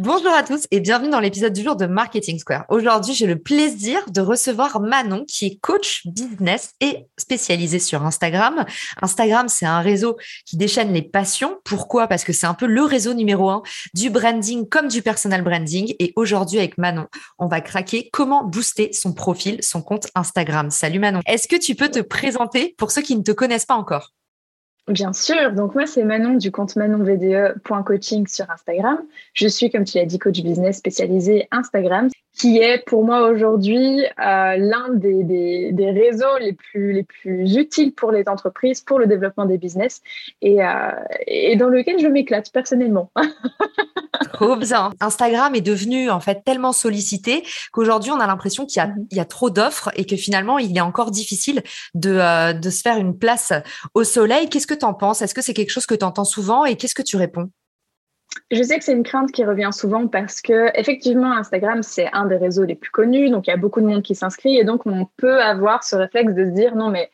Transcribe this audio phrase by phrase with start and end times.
[0.00, 2.66] Bonjour à tous et bienvenue dans l'épisode du jour de Marketing Square.
[2.68, 8.64] Aujourd'hui, j'ai le plaisir de recevoir Manon qui est coach business et spécialisée sur Instagram.
[9.02, 10.16] Instagram, c'est un réseau
[10.46, 11.58] qui déchaîne les passions.
[11.64, 12.06] Pourquoi?
[12.06, 15.92] Parce que c'est un peu le réseau numéro un du branding comme du personal branding.
[15.98, 17.08] Et aujourd'hui, avec Manon,
[17.40, 20.70] on va craquer comment booster son profil, son compte Instagram.
[20.70, 21.22] Salut Manon.
[21.26, 24.12] Est-ce que tu peux te présenter pour ceux qui ne te connaissent pas encore?
[24.88, 25.52] Bien sûr.
[25.52, 28.98] Donc moi, c'est Manon du compte manonvde.coaching sur Instagram.
[29.34, 32.08] Je suis, comme tu l'as dit, coach business spécialisé Instagram,
[32.38, 37.56] qui est pour moi aujourd'hui euh, l'un des, des, des, réseaux les plus, les plus
[37.56, 40.00] utiles pour les entreprises, pour le développement des business
[40.40, 40.90] et, euh,
[41.26, 43.10] et dans lequel je m'éclate personnellement.
[44.32, 44.92] Trop bien.
[45.00, 49.06] Instagram est devenu en fait tellement sollicité qu'aujourd'hui on a l'impression qu'il y, a, mhm.
[49.10, 51.62] il y a trop d'offres et que finalement il est encore difficile
[51.94, 53.52] de, euh, de se faire une place
[53.94, 54.48] au soleil.
[54.48, 55.22] Qu'est-ce que tu en penses?
[55.22, 57.50] Est-ce que c'est quelque chose que tu entends souvent et qu'est-ce que tu réponds?
[58.50, 62.26] Je sais que c'est une crainte qui revient souvent parce que effectivement Instagram c'est un
[62.26, 64.64] des réseaux les plus connus, donc il y a beaucoup de monde qui s'inscrit et
[64.64, 67.10] donc on peut avoir ce réflexe de se dire non mais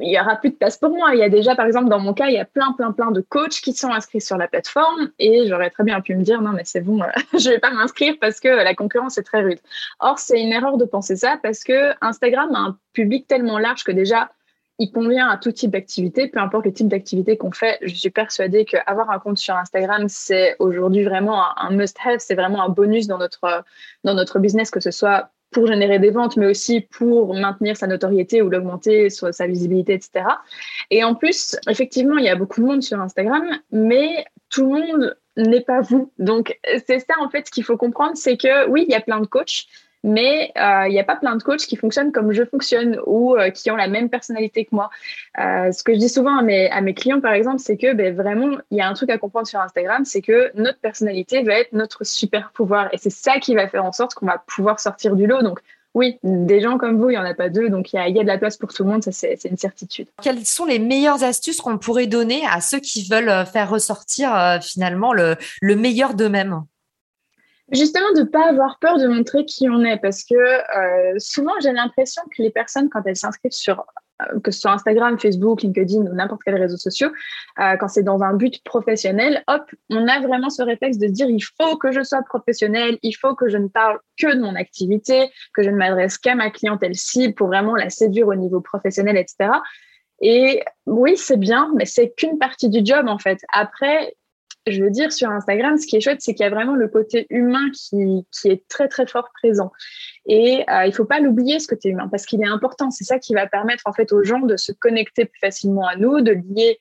[0.00, 1.14] il y aura plus de place pour moi.
[1.14, 3.10] Il y a déjà, par exemple, dans mon cas, il y a plein, plein, plein
[3.10, 6.40] de coachs qui sont inscrits sur la plateforme et j'aurais très bien pu me dire
[6.40, 7.00] non, mais c'est bon,
[7.38, 9.58] je vais pas m'inscrire parce que la concurrence est très rude.
[9.98, 13.84] Or, c'est une erreur de penser ça parce que Instagram a un public tellement large
[13.84, 14.30] que déjà,
[14.78, 17.78] il convient à tout type d'activité, peu importe le type d'activité qu'on fait.
[17.82, 22.62] Je suis persuadée qu'avoir un compte sur Instagram, c'est aujourd'hui vraiment un must-have, c'est vraiment
[22.62, 23.64] un bonus dans notre,
[24.04, 27.86] dans notre business, que ce soit pour générer des ventes, mais aussi pour maintenir sa
[27.86, 30.24] notoriété ou l'augmenter, sa visibilité, etc.
[30.90, 34.80] Et en plus, effectivement, il y a beaucoup de monde sur Instagram, mais tout le
[34.80, 36.10] monde n'est pas vous.
[36.18, 39.00] Donc, c'est ça, en fait, ce qu'il faut comprendre, c'est que oui, il y a
[39.00, 39.66] plein de coachs,
[40.02, 43.36] mais euh, il n'y a pas plein de coachs qui fonctionnent comme je fonctionne ou
[43.36, 44.90] euh, qui ont la même personnalité que moi.
[45.38, 48.58] Euh, ce que je dis souvent à mes, clients, par exemple, c'est que ben, vraiment,
[48.70, 51.72] il y a un truc à comprendre sur Instagram, c'est que notre personnalité va être
[51.72, 52.92] notre super pouvoir.
[52.92, 55.42] Et c'est ça qui va faire en sorte qu'on va pouvoir sortir du lot.
[55.42, 55.60] Donc,
[55.94, 58.22] oui, des gens comme vous, il n'y en a pas deux, donc il y a,
[58.22, 60.08] de la place pour tout le monde, ça c'est une certitude.
[60.22, 65.12] Quelles sont les meilleures astuces qu'on pourrait donner à ceux qui veulent faire ressortir finalement
[65.12, 66.64] le, le meilleur d'eux-mêmes?
[67.72, 71.52] Justement, de ne pas avoir peur de montrer qui on est, parce que euh, souvent,
[71.62, 73.86] j'ai l'impression que les personnes, quand elles s'inscrivent sur
[74.20, 77.10] euh, que ce Instagram, Facebook, LinkedIn ou n'importe quel réseau social,
[77.60, 81.30] euh, quand c'est dans un but professionnel, hop, on a vraiment ce réflexe de dire
[81.30, 84.54] il faut que je sois professionnel, il faut que je ne parle que de mon
[84.54, 88.60] activité, que je ne m'adresse qu'à ma clientèle cible pour vraiment la séduire au niveau
[88.60, 89.50] professionnel, etc.
[90.20, 93.38] Et oui, c'est bien, mais c'est qu'une partie du job en fait.
[93.52, 94.14] Après,
[94.66, 96.88] je veux dire, sur Instagram, ce qui est chouette, c'est qu'il y a vraiment le
[96.88, 99.72] côté humain qui, qui est très, très fort présent.
[100.26, 102.90] Et euh, il faut pas l'oublier, ce côté humain, parce qu'il est important.
[102.90, 105.96] C'est ça qui va permettre, en fait, aux gens de se connecter plus facilement à
[105.96, 106.80] nous, de lier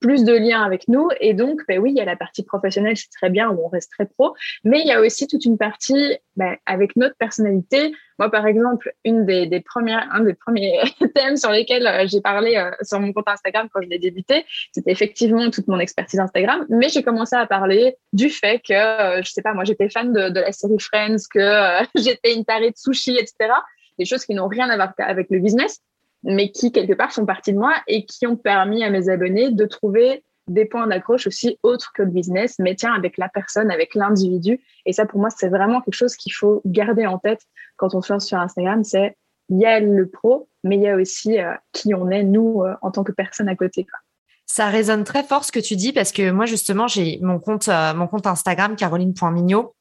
[0.00, 1.08] plus de liens avec nous.
[1.20, 3.68] Et donc, ben oui, il y a la partie professionnelle, c'est très bien, où on
[3.68, 4.34] reste très pro,
[4.64, 7.92] mais il y a aussi toute une partie ben, avec notre personnalité.
[8.18, 10.80] Moi, par exemple, une des, des premières, un des premiers
[11.14, 14.44] thèmes sur lesquels euh, j'ai parlé euh, sur mon compte Instagram quand je l'ai débuté,
[14.72, 19.22] c'était effectivement toute mon expertise Instagram, mais j'ai commencé à parler du fait que, euh,
[19.22, 22.70] je sais pas, moi, j'étais fan de, de, la série Friends, que j'étais une tarée
[22.70, 23.52] de sushi, etc.
[23.98, 25.80] Des choses qui n'ont rien à voir avec le business
[26.22, 29.50] mais qui quelque part font partie de moi et qui ont permis à mes abonnés
[29.50, 33.70] de trouver des points d'accroche aussi autres que le business, mais tiens, avec la personne,
[33.70, 34.60] avec l'individu.
[34.86, 37.42] Et ça, pour moi, c'est vraiment quelque chose qu'il faut garder en tête
[37.76, 38.84] quand on se lance sur Instagram.
[38.84, 39.16] C'est
[39.48, 42.62] il y a le pro, mais il y a aussi euh, qui on est, nous,
[42.62, 43.84] euh, en tant que personne à côté.
[43.84, 43.98] Quoi.
[44.46, 47.68] Ça résonne très fort ce que tu dis parce que moi, justement, j'ai mon compte,
[47.68, 49.74] euh, mon compte Instagram, caroline.mignot.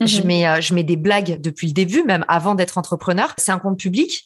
[0.00, 0.26] Je mhm.
[0.26, 3.32] mets, je mets des blagues depuis le début, même avant d'être entrepreneur.
[3.36, 4.24] C'est un compte public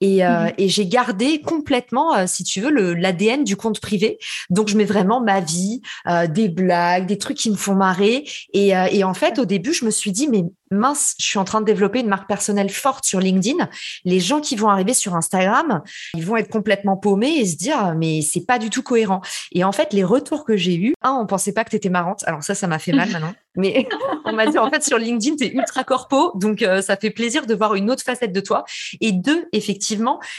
[0.00, 0.52] et, euh, mhm.
[0.58, 4.18] et j'ai gardé complètement, euh, si tu veux, le l'ADN du compte privé.
[4.48, 8.24] Donc je mets vraiment ma vie, euh, des blagues, des trucs qui me font marrer.
[8.52, 11.44] Et, et en fait, au début, je me suis dit mais mince, je suis en
[11.44, 13.68] train de développer une marque personnelle forte sur LinkedIn.
[14.04, 15.82] Les gens qui vont arriver sur Instagram,
[16.14, 19.20] ils vont être complètement paumés et se dire, mais c'est pas du tout cohérent.
[19.52, 21.90] Et en fait, les retours que j'ai eus, un, on pensait pas que tu étais
[21.90, 22.22] marrante.
[22.26, 23.34] Alors ça, ça m'a fait mal maintenant.
[23.56, 23.88] Mais
[24.24, 26.32] on m'a dit, en fait, sur LinkedIn, tu es ultra corpo.
[26.36, 28.64] Donc, euh, ça fait plaisir de voir une autre facette de toi.
[29.00, 29.89] Et deux, effectivement,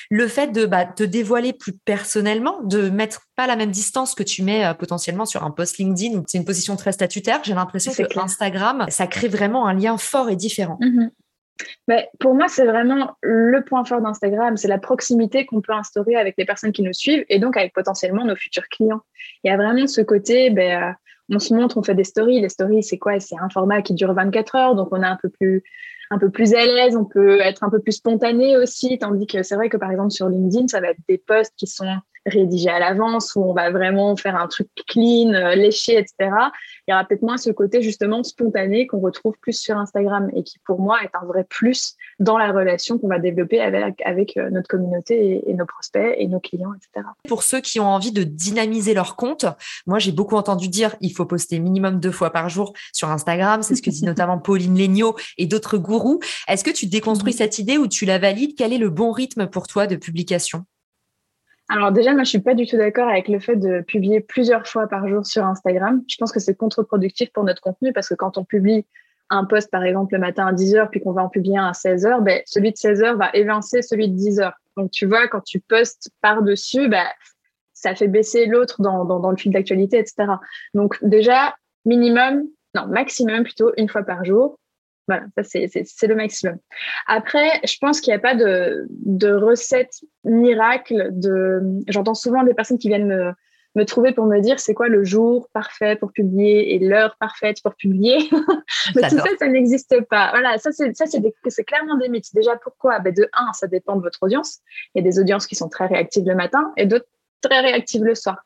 [0.09, 4.23] le fait de bah, te dévoiler plus personnellement, de mettre pas la même distance que
[4.23, 7.41] tu mets euh, potentiellement sur un post LinkedIn où c'est une position très statutaire.
[7.43, 10.77] J'ai l'impression que Instagram, ça crée vraiment un lien fort et différent.
[10.81, 11.09] Mm-hmm.
[11.87, 16.15] Mais pour moi, c'est vraiment le point fort d'Instagram, c'est la proximité qu'on peut instaurer
[16.15, 19.01] avec les personnes qui nous suivent et donc avec potentiellement nos futurs clients.
[19.43, 20.91] Il y a vraiment ce côté, ben, euh,
[21.31, 22.41] on se montre, on fait des stories.
[22.41, 23.19] Les stories, c'est quoi?
[23.19, 25.63] C'est un format qui dure 24 heures, donc on est un peu plus
[26.13, 29.43] un peu plus à l'aise, on peut être un peu plus spontané aussi, tandis que
[29.43, 31.87] c'est vrai que par exemple sur LinkedIn, ça va être des posts qui sont
[32.25, 36.13] rédigé à l'avance, où on va vraiment faire un truc clean, euh, léché, etc.
[36.87, 40.43] Il y aura peut-être moins ce côté justement spontané qu'on retrouve plus sur Instagram et
[40.43, 44.37] qui pour moi est un vrai plus dans la relation qu'on va développer avec, avec
[44.37, 47.07] euh, notre communauté et, nos prospects et nos clients, etc.
[47.27, 49.45] Pour ceux qui ont envie de dynamiser leur compte,
[49.85, 53.63] moi j'ai beaucoup entendu dire il faut poster minimum deux fois par jour sur Instagram.
[53.63, 56.19] C'est ce que dit notamment Pauline Legnaud et d'autres gourous.
[56.47, 58.55] Est-ce que tu déconstruis cette idée ou tu la valides?
[58.57, 60.65] Quel est le bon rythme pour toi de publication?
[61.71, 64.67] Alors déjà, moi, je suis pas du tout d'accord avec le fait de publier plusieurs
[64.67, 66.03] fois par jour sur Instagram.
[66.05, 68.85] Je pense que c'est contre-productif pour notre contenu parce que quand on publie
[69.29, 71.69] un post, par exemple, le matin à 10 heures, puis qu'on va en publier un
[71.69, 74.55] à 16 heures, ben, celui de 16 heures va évincer celui de 10 heures.
[74.75, 77.05] Donc, tu vois, quand tu postes par-dessus, ben,
[77.73, 80.25] ça fait baisser l'autre dans le fil d'actualité, etc.
[80.73, 84.59] Donc, déjà, minimum, non, maximum plutôt une fois par jour.
[85.07, 86.57] Voilà, ça c'est le maximum.
[87.07, 89.93] Après, je pense qu'il n'y a pas de, de recette
[90.23, 91.09] miracle.
[91.11, 91.61] De...
[91.87, 93.31] J'entends souvent des personnes qui viennent me,
[93.75, 97.61] me trouver pour me dire c'est quoi le jour parfait pour publier et l'heure parfaite
[97.63, 98.17] pour publier.
[98.95, 100.29] Mais tout ça, ça n'existe pas.
[100.31, 102.33] Voilà, ça c'est clairement des mythes.
[102.33, 102.99] Déjà, pourquoi?
[102.99, 104.59] Ben De un, ça dépend de votre audience.
[104.93, 107.07] Il y a des audiences qui sont très réactives le matin et d'autres
[107.41, 108.37] très réactives le soir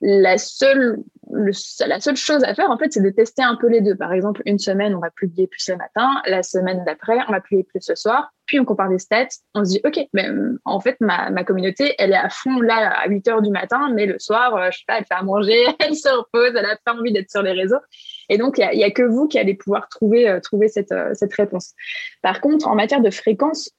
[0.00, 0.98] la seule,
[1.38, 3.94] la seule chose à faire, en fait, c'est de tester un peu les deux.
[3.94, 6.20] Par exemple, une semaine, on va publier plus le matin.
[6.26, 8.32] La semaine d'après, on va publier plus le soir.
[8.46, 9.28] Puis, on compare les stats.
[9.54, 13.02] On se dit, OK, ben, en fait, ma, ma communauté, elle est à fond là
[13.02, 15.22] à 8 heures du matin, mais le soir, euh, je sais pas, elle fait à
[15.22, 17.80] manger, elle se repose, elle a pas envie d'être sur les réseaux.
[18.28, 21.10] Et donc, il y a, que vous qui allez pouvoir trouver, euh, trouver cette, euh,
[21.14, 21.74] cette réponse.
[22.22, 23.70] Par contre, en matière de fréquence,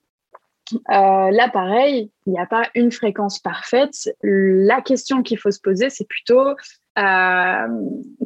[0.87, 3.95] là, pareil, il n'y a pas une fréquence parfaite.
[4.21, 6.53] La question qu'il faut se poser, c'est plutôt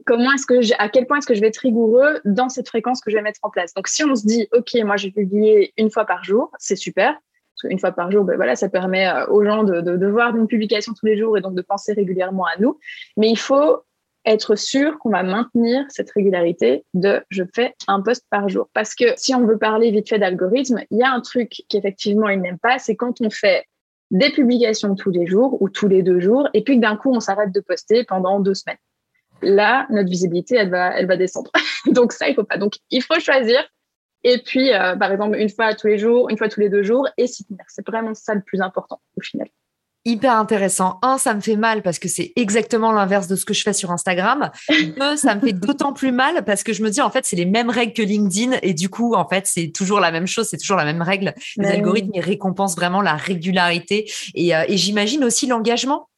[0.05, 3.01] comment est-ce que à quel point est-ce que je vais être rigoureux dans cette fréquence
[3.01, 3.73] que je vais mettre en place?
[3.73, 6.75] Donc, si on se dit, ok, moi, je vais publier une fois par jour, c'est
[6.75, 7.13] super.
[7.13, 10.35] Parce qu'une fois par jour, ben voilà, ça permet euh, aux gens de, de, voir
[10.35, 12.79] une publication tous les jours et donc de penser régulièrement à nous.
[13.15, 13.83] Mais il faut
[14.25, 18.69] être sûr qu'on va maintenir cette régularité de je fais un post par jour.
[18.73, 22.29] Parce que si on veut parler vite fait d'algorithme, il y a un truc qu'effectivement
[22.29, 23.65] il n'aime pas, c'est quand on fait
[24.13, 27.11] des publications tous les jours ou tous les deux jours et puis que d'un coup
[27.11, 28.77] on s'arrête de poster pendant deux semaines.
[29.41, 31.51] Là, notre visibilité, elle va, elle va descendre.
[31.87, 32.57] Donc ça, il faut pas.
[32.57, 33.61] Donc il faut choisir.
[34.23, 36.83] Et puis, euh, par exemple, une fois tous les jours, une fois tous les deux
[36.83, 39.49] jours, et c'est vraiment ça le plus important au final
[40.05, 40.99] hyper intéressant.
[41.01, 43.73] Un, ça me fait mal parce que c'est exactement l'inverse de ce que je fais
[43.73, 44.51] sur Instagram.
[44.99, 47.35] Deux, ça me fait d'autant plus mal parce que je me dis en fait c'est
[47.35, 50.47] les mêmes règles que LinkedIn et du coup en fait c'est toujours la même chose,
[50.49, 51.33] c'est toujours la même règle.
[51.57, 56.09] Les algorithmes ils récompensent vraiment la régularité et, euh, et j'imagine aussi l'engagement.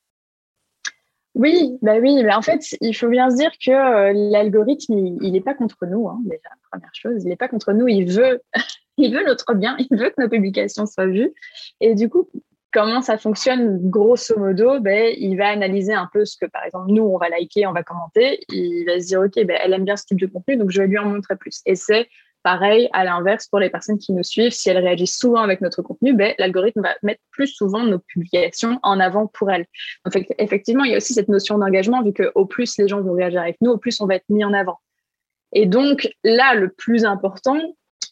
[1.36, 5.34] Oui, bah oui, mais en fait, il faut bien se dire que euh, l'algorithme, il
[5.34, 8.42] n'est pas contre nous, hein, déjà, première chose, il n'est pas contre nous, il veut,
[8.98, 11.34] il veut notre bien, il veut que nos publications soient vues.
[11.82, 12.30] Et du coup,
[12.76, 16.92] comment ça fonctionne grosso modo ben, Il va analyser un peu ce que, par exemple,
[16.92, 18.42] nous, on va liker, on va commenter.
[18.50, 20.82] Il va se dire, OK, ben, elle aime bien ce type de contenu, donc je
[20.82, 21.62] vais lui en montrer plus.
[21.66, 22.08] Et c'est
[22.44, 24.52] pareil à l'inverse pour les personnes qui nous suivent.
[24.52, 28.78] Si elles réagissent souvent avec notre contenu, ben, l'algorithme va mettre plus souvent nos publications
[28.84, 29.66] en avant pour elles.
[30.04, 33.14] Donc, effectivement, il y a aussi cette notion d'engagement, vu qu'au plus les gens vont
[33.14, 34.80] réagir avec nous, au plus on va être mis en avant.
[35.54, 37.58] Et donc, là, le plus important,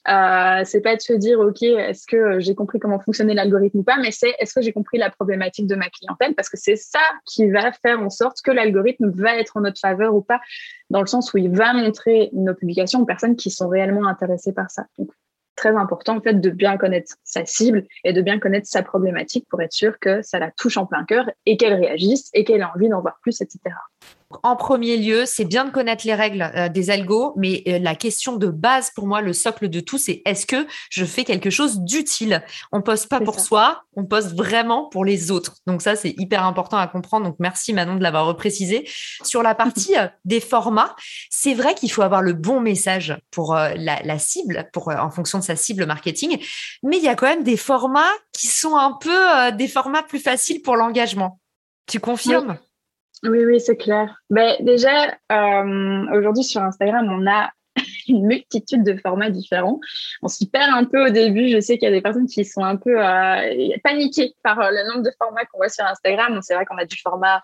[0.07, 3.83] euh, c'est pas de se dire, OK, est-ce que j'ai compris comment fonctionnait l'algorithme ou
[3.83, 6.35] pas, mais c'est est-ce que j'ai compris la problématique de ma clientèle?
[6.35, 9.79] Parce que c'est ça qui va faire en sorte que l'algorithme va être en notre
[9.79, 10.41] faveur ou pas,
[10.89, 14.51] dans le sens où il va montrer nos publications aux personnes qui sont réellement intéressées
[14.51, 14.85] par ça.
[14.97, 15.09] Donc,
[15.55, 19.45] très important en fait de bien connaître sa cible et de bien connaître sa problématique
[19.49, 22.61] pour être sûr que ça la touche en plein cœur et qu'elle réagisse et qu'elle
[22.61, 23.59] ait envie d'en voir plus, etc.
[24.43, 27.95] en premier lieu, c'est bien de connaître les règles euh, des algos, mais euh, la
[27.95, 31.49] question de base pour moi, le socle de tout, c'est est-ce que je fais quelque
[31.49, 32.43] chose d'utile?
[32.71, 35.55] On poste pas pour soi, on poste vraiment pour les autres.
[35.67, 37.25] Donc ça, c'est hyper important à comprendre.
[37.25, 38.87] Donc merci Manon de l'avoir reprécisé.
[39.23, 40.95] Sur la partie euh, des formats,
[41.29, 45.43] c'est vrai qu'il faut avoir le bon message pour la, cible, pour en fonction de
[45.43, 46.39] sa cible marketing,
[46.83, 50.19] mais il y a quand même des formats qui sont un peu des formats plus
[50.19, 51.39] faciles pour l'engagement.
[51.87, 52.51] Tu confirmes?
[52.51, 52.72] oui,
[53.29, 54.21] oui, c'est clair.
[54.29, 57.51] Ben, déjà, euh, aujourd'hui sur Instagram, on a
[58.09, 59.79] une multitude de formats différents.
[60.21, 61.47] On s'y perd un peu au début.
[61.49, 64.69] Je sais qu'il y a des personnes qui sont un peu euh, paniquées par euh,
[64.71, 66.37] le nombre de formats qu'on voit sur Instagram.
[66.41, 67.41] C'est vrai qu'on a du format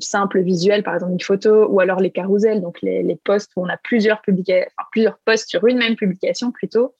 [0.00, 3.68] simple, visuel, par exemple une photo, ou alors les carousels, donc les, posts où on
[3.68, 4.20] a plusieurs
[4.90, 6.94] plusieurs posts sur une même publication plutôt.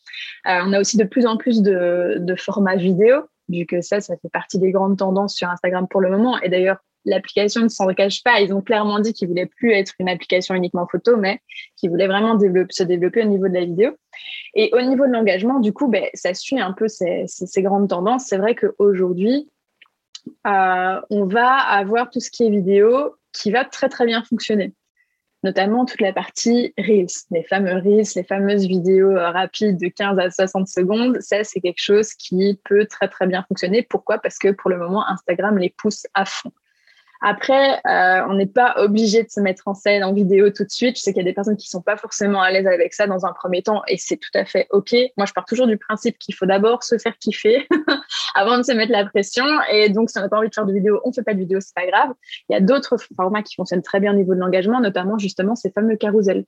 [0.44, 4.16] On a aussi de plus en plus de, de formats vidéo vu que ça, ça
[4.16, 6.38] fait partie des grandes tendances sur Instagram pour le moment.
[6.40, 8.40] Et d'ailleurs, l'application ne s'en cache pas.
[8.40, 11.40] Ils ont clairement dit qu'ils voulaient plus être une application uniquement photo, mais
[11.76, 12.38] qu'ils voulaient vraiment
[12.70, 13.92] se développer au niveau de la vidéo.
[14.54, 17.26] Et au niveau de l'engagement, du coup, ben, ça suit un peu ces,
[17.58, 18.26] grandes tendances.
[18.26, 19.50] C'est vrai qu'aujourd'hui,
[20.46, 24.72] euh, on va avoir tout ce qui est vidéo qui va très très bien fonctionner
[25.44, 30.18] notamment toute la partie Reels, les fameux Reels, les fameuses vidéos euh, rapides de 15
[30.18, 31.20] à 60 secondes.
[31.20, 33.82] Ça, c'est quelque chose qui peut très, très bien fonctionner.
[33.82, 34.18] Pourquoi?
[34.18, 36.50] Parce que pour le moment, Instagram les pousse à fond.
[37.20, 40.70] Après, euh, on n'est pas obligé de se mettre en scène en vidéo tout de
[40.70, 40.96] suite.
[40.96, 43.06] Je sais qu'il y a des personnes qui sont pas forcément à l'aise avec ça
[43.06, 44.94] dans un premier temps et c'est tout à fait OK.
[45.16, 47.66] Moi, je pars toujours du principe qu'il faut d'abord se faire kiffer
[48.34, 49.46] avant de se mettre la pression.
[49.72, 51.38] Et donc, si on n'a pas envie de faire de vidéo, on fait pas de
[51.38, 52.12] vidéo, c'est pas grave.
[52.48, 55.54] Il y a d'autres formats qui fonctionnent très bien au niveau de l'engagement, notamment justement
[55.54, 56.44] ces fameux carousels.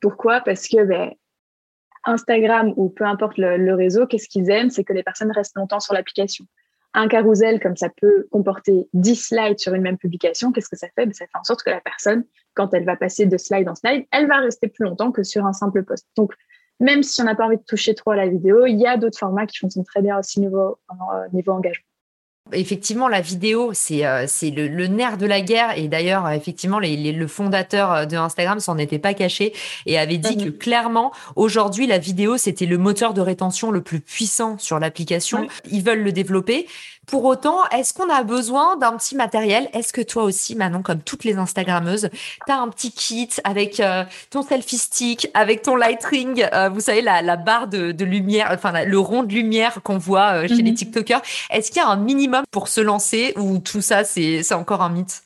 [0.00, 0.40] Pourquoi?
[0.40, 1.12] Parce que ben,
[2.04, 4.70] Instagram ou peu importe le réseau, qu'est-ce qu'ils aiment?
[4.70, 6.46] C'est que les personnes restent longtemps sur l'application
[6.94, 10.88] un carousel, comme ça peut comporter 10 slides sur une même publication, qu'est-ce que ça
[10.88, 11.06] fait?
[11.06, 13.74] Ben, Ça fait en sorte que la personne, quand elle va passer de slide en
[13.74, 16.06] slide, elle va rester plus longtemps que sur un simple post.
[16.16, 16.34] Donc,
[16.80, 18.96] même si on n'a pas envie de toucher trop à la vidéo, il y a
[18.96, 21.89] d'autres formats qui fonctionnent très bien aussi niveau, euh, niveau engagement.
[22.52, 25.76] Effectivement, la vidéo, c'est euh, c'est le, le, nerf de la guerre.
[25.76, 29.52] Et d'ailleurs, effectivement, les, le fondateur euh, de Instagram s'en était pas caché
[29.86, 30.44] et avait dit mhm.
[30.44, 35.46] que clairement, aujourd'hui, la vidéo, c'était le moteur de rétention le plus puissant sur l'application.
[35.70, 36.66] Ils veulent le développer.
[37.06, 39.68] Pour autant, est-ce qu'on a besoin d'un petit matériel?
[39.72, 42.08] Est-ce que toi aussi, Manon, comme toutes les Instagrammeuses,
[42.46, 46.80] tu as un petit kit avec euh, ton selfie stick, avec ton light ring, vous
[46.80, 50.54] savez, la, la barre de, de, lumière, enfin, le rond de lumière qu'on voit chez
[50.56, 50.74] les mhm.
[50.74, 51.22] TikTokers?
[51.50, 54.90] Est-ce qu'il y a un minimum pour se lancer ou tout ça, c'est encore un
[54.90, 55.22] mythe?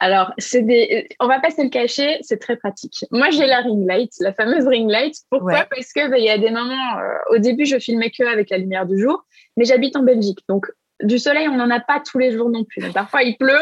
[0.00, 3.04] Alors, c'est des, on va pas se le cacher, c'est très pratique.
[3.10, 5.14] Moi, j'ai la ring light, la fameuse ring light.
[5.30, 5.66] Pourquoi?
[5.70, 6.98] Parce que ben, il y a des moments.
[6.98, 9.24] Euh, au début, je filmais que avec la lumière du jour,
[9.58, 10.70] mais j'habite en Belgique, donc
[11.02, 12.92] du soleil, on n'en a pas tous les jours non plus.
[12.92, 13.58] parfois, il pleut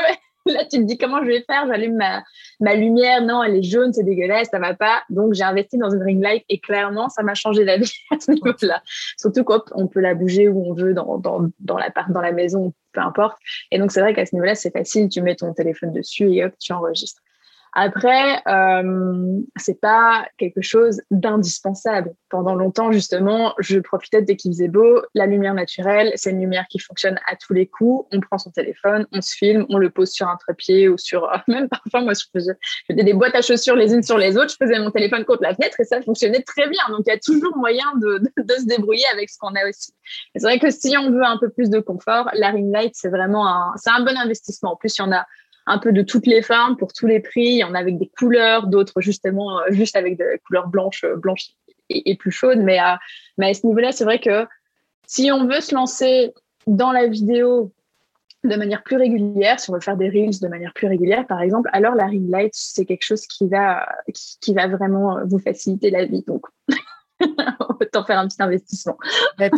[0.47, 1.67] Là, tu te dis comment je vais faire?
[1.67, 1.99] J'allume
[2.61, 3.21] ma, lumière.
[3.21, 5.03] Non, elle est jaune, c'est dégueulasse, ça va pas.
[5.11, 8.21] Donc, j'ai investi dans une ring light et clairement, ça m'a changé la vie à
[8.21, 8.81] ce niveau-là.
[9.19, 11.21] Surtout quand on peut la bouger où on veut dans,
[11.61, 13.37] la, dans la maison, peu importe.
[13.73, 15.09] Et donc, c'est vrai qu'à ce niveau-là, c'est facile.
[15.09, 17.23] Tu mets ton téléphone dessus et hop, tu enregistres.
[17.79, 22.15] Après, euh, c'est pas quelque chose d'indispensable.
[22.31, 25.03] Pendant longtemps, justement, je profitais dès qu'il faisait beau.
[25.15, 28.09] La lumière naturelle, c'est une lumière qui fonctionne à tous les coups.
[28.13, 31.31] On prend son téléphone, on se filme, on le pose sur un trépied ou sur
[31.49, 32.57] même parfois moi je faisais,
[32.89, 34.53] des boîtes à chaussures les unes sur les autres.
[34.59, 36.81] Je faisais mon téléphone contre la fenêtre et ça fonctionnait très bien.
[36.89, 39.93] Donc il y a toujours moyen de, se débrouiller avec ce qu'on a aussi.
[40.35, 43.11] C'est vrai que si on veut un peu plus de confort, la ring light c'est
[43.11, 44.73] vraiment un, c'est un bon investissement.
[44.73, 45.27] En plus, il y en a
[45.67, 47.47] un peu de toutes les formes pour tous les prix.
[47.47, 51.05] Il y en a avec des couleurs, d'autres justement euh, juste avec des couleurs blanches,
[51.05, 51.51] euh, blanches
[51.89, 52.61] et, plus chaudes.
[52.61, 52.99] Mais à,
[53.39, 54.47] mais ce niveau-là, c'est vrai que
[55.07, 56.33] si on veut se lancer
[56.67, 57.73] dans la vidéo
[58.45, 61.41] de manière plus régulière, si on veut faire des reels de manière plus régulière, par
[61.43, 63.89] exemple, alors la ring light, c'est quelque chose qui va,
[64.41, 66.23] qui va vraiment vous faciliter la vie.
[66.27, 66.47] Donc,
[67.81, 68.97] Autant faire un petit investissement.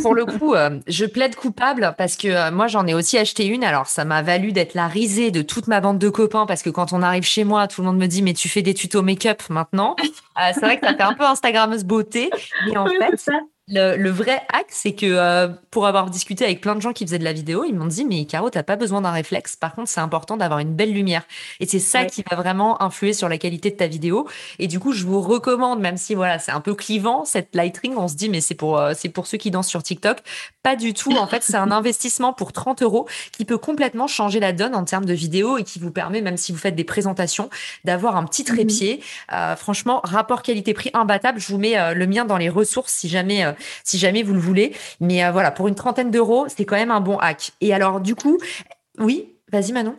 [0.03, 3.47] pour le coup, euh, je plaide coupable parce que euh, moi, j'en ai aussi acheté
[3.47, 3.65] une.
[3.65, 6.71] Alors, ça m'a valu d'être la risée de toute ma bande de copains parce que
[6.71, 9.03] quand on arrive chez moi, tout le monde me dit Mais tu fais des tutos
[9.03, 9.97] make-up maintenant.
[10.39, 12.31] Euh, c'est vrai que ça fait un peu Instagrammeuse beauté.
[12.67, 13.31] Mais en fait,
[13.71, 17.19] le, vrai hack, c'est que euh, pour avoir discuté avec plein de gens qui faisaient
[17.19, 19.57] de la vidéo, ils m'ont dit mais Caro, t'as pas besoin d'un réflexe.
[19.57, 21.25] Par contre, c'est important d'avoir une belle lumière.
[21.61, 24.27] Et c'est ça qui va vraiment influer sur la qualité de ta vidéo.
[24.59, 27.95] Et du coup, je vous recommande, même si voilà, c'est un peu clivant cette lightring,
[27.97, 30.19] on se dit mais c'est pour euh, c'est pour ceux qui dansent sur TikTok.
[30.63, 31.13] Pas du tout.
[31.13, 34.85] En fait, c'est un investissement pour 30 euros qui peut complètement changer la donne en
[34.85, 37.51] termes de vidéo et qui vous permet, même si vous faites des présentations,
[37.85, 38.49] d'avoir un petit mhm.
[38.49, 39.03] trépied.
[39.33, 41.39] Euh, franchement, rapport qualité-prix imbattable.
[41.39, 43.45] Je vous mets le mien dans les ressources si jamais
[43.85, 44.75] si jamais vous le voulez.
[45.01, 47.53] Mais euh, voilà, pour une trentaine d'euros, c'est quand même un bon hack.
[47.61, 48.39] Et alors, du coup,
[48.99, 49.97] oui, vas-y Manon.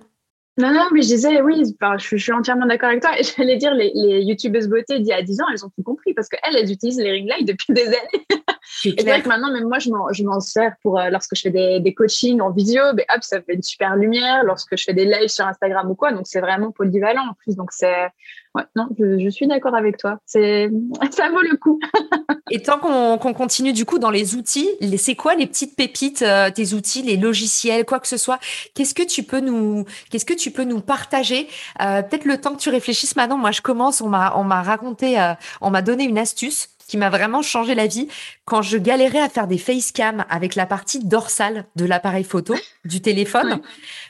[0.57, 1.63] Non, non, mais je disais, oui,
[1.97, 3.17] je, suis entièrement d'accord avec toi.
[3.17, 3.91] Et j'allais dire, les,
[4.23, 6.99] youtubeuses beauté d'il y a 10 ans, elles ont tout compris parce qu'elles, elles utilisent
[6.99, 8.25] les ring lights depuis des années.
[8.81, 11.79] c'est vrai que maintenant, même moi, je m'en sers pour, euh, lorsque je fais des,
[11.79, 14.43] des coachings en visio, ben, hop, ça fait une super lumière.
[14.43, 17.55] Lorsque je fais des lives sur Instagram ou quoi, donc c'est vraiment polyvalent en plus.
[17.55, 18.07] Donc c'est,
[18.55, 20.19] ouais, non, je, suis d'accord avec toi.
[20.25, 20.69] C'est,
[21.11, 21.79] ça vaut le coup.
[22.51, 26.49] et tant qu'on continue du coup dans les outils, c'est quoi les petites pépites, euh,
[26.49, 28.39] tes outils, les logiciels, quoi que ce soit?
[28.75, 31.47] Qu'est-ce que tu peux nous, qu'est-ce que tu peux nous partager?
[31.81, 33.37] Euh, Peut-être le temps que tu réfléchisses maintenant.
[33.37, 34.01] Moi, je commence.
[34.01, 35.17] On m'a, on m'a raconté,
[35.61, 38.07] on m'a donné une astuce qui m'a vraiment changé la vie
[38.45, 42.99] quand je galérais à faire des facecam avec la partie dorsale de l'appareil photo du
[42.99, 43.61] téléphone.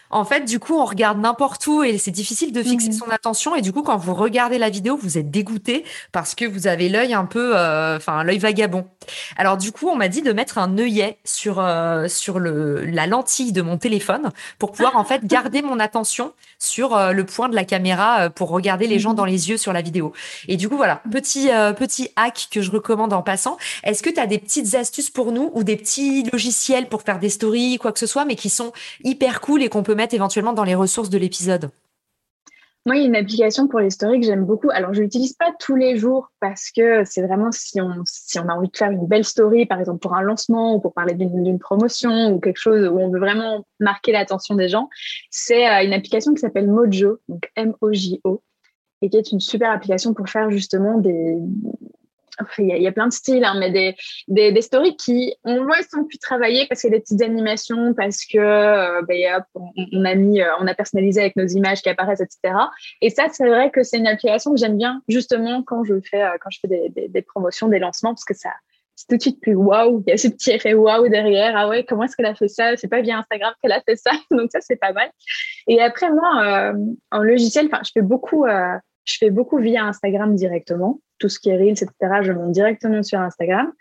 [0.10, 2.94] En fait, du coup, on regarde n'importe où et c'est difficile de fixer mhm.
[2.94, 3.56] son attention.
[3.56, 6.90] Et du coup, quand vous regardez la vidéo, vous êtes dégoûté parce que vous avez
[6.90, 8.86] l'œil un peu, euh, enfin, l'œil vagabond.
[9.38, 13.08] Alors, du coup, on m'a dit de mettre un œillet sur euh, sur le la
[13.08, 17.50] lentille de mon téléphone pour pouvoir en fait garder mon attention sur euh, le point
[17.50, 19.16] de la caméra pour regarder les gens mhm.
[19.16, 20.14] dans les yeux sur la vidéo.
[20.48, 23.58] Et du coup, voilà, petit petit hack que je recommande en passant.
[23.84, 27.20] Est-ce que tu as des petites astuces pour nous ou des petits logiciels pour faire
[27.20, 28.72] des stories, quoi que ce soit, mais qui sont
[29.04, 31.72] hyper cool et qu'on peut éventuellement dans les ressources de l'épisode
[32.86, 34.70] moi, il y a une application pour les stories que j'aime beaucoup.
[34.72, 38.48] Alors, je l'utilise pas tous les jours parce que c'est vraiment si on, si on
[38.48, 41.14] a envie de faire une belle story, par exemple pour un lancement ou pour parler
[41.14, 44.90] d'une promotion ou quelque chose où on veut vraiment marquer l'attention des gens.
[45.30, 48.42] C'est euh, une application qui s'appelle Mojo, donc M-O-J-O,
[49.02, 51.38] et qui est une super application pour faire justement des,
[52.58, 53.96] il y, a plein de styles, hein, mais des,
[54.28, 57.22] des, des, stories qui, on voit, sont plus travaillées parce qu'il y a des petites
[57.22, 61.82] animations, parce que euh, ben, on, a mis, euh, on a personnalisé avec nos images
[61.82, 62.54] qui apparaissent, etc.
[63.02, 66.22] Et ça, c'est vrai que c'est une application que j'aime bien justement quand je fais,
[66.22, 68.52] euh, quand je fais des, des, promotions, des lancements, parce que ça,
[68.96, 70.04] c'est tout de suite plus waouh.
[70.08, 71.54] Il y a ce petit effet waouh derrière.
[71.56, 72.76] Ah ouais, comment est-ce qu'elle a fait ça?
[72.76, 74.12] C'est pas via Instagram qu'elle a fait ça.
[74.32, 75.10] Donc ça, c'est pas mal.
[75.68, 76.74] Et après, moi,
[77.12, 78.46] en logiciel, enfin, je fais beaucoup,
[79.10, 81.02] je fais beaucoup via Instagram directement.
[81.18, 83.72] Tout ce qui est Reels, etc., je monte directement sur Instagram.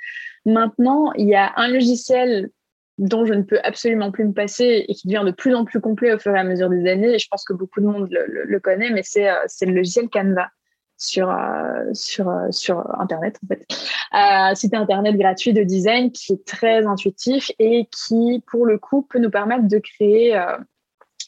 [0.46, 2.50] Maintenant, il y a un logiciel
[2.96, 5.80] dont je ne peux absolument plus me passer et qui devient de plus en plus
[5.80, 7.14] complet au fur et à mesure des années.
[7.14, 10.48] Et je pense que beaucoup de monde le, connaît, mais c'est euh, le logiciel Canva
[10.96, 16.44] sur euh, sur euh, sur internet en fait site internet gratuit de design qui est
[16.44, 20.34] très intuitif et qui pour le coup peut nous permettre de créer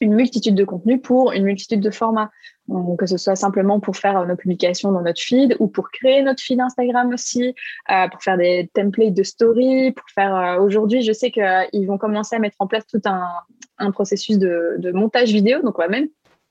[0.00, 2.30] une multitude de contenus pour une multitude de formats.
[2.98, 6.42] Que ce soit simplement pour faire nos publications dans notre feed ou pour créer notre
[6.42, 7.54] feed Instagram aussi,
[7.90, 10.34] euh, pour faire des templates de story, pour faire.
[10.34, 13.26] Euh, aujourd'hui, je sais qu'ils vont commencer à mettre en place tout un,
[13.78, 15.60] un processus de, de, montage vidéo.
[15.62, 16.08] Donc, on va même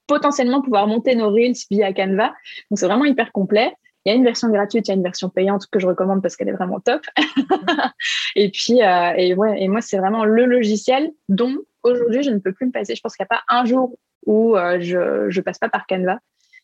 [0.08, 2.34] potentiellement pouvoir monter nos reels via Canva.
[2.70, 3.74] Donc, c'est vraiment hyper complet.
[4.06, 6.22] Il y a une version gratuite, il y a une version payante que je recommande
[6.22, 7.02] parce qu'elle est vraiment top.
[8.36, 12.40] et puis, euh, et, ouais, et moi, c'est vraiment le logiciel dont aujourd'hui, je ne
[12.40, 12.96] peux plus me passer.
[12.96, 15.86] Je pense qu'il n'y a pas un jour où euh, je ne passe pas par
[15.88, 16.20] Canva.